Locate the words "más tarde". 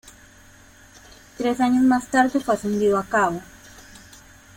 1.83-2.39